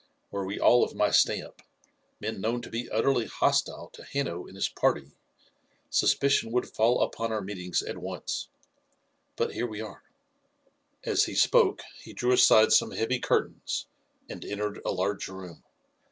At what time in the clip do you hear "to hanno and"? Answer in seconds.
3.91-4.55